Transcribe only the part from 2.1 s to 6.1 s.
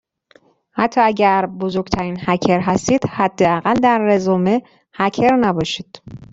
هکر هستید حداقل در رزومه هکر نباشید.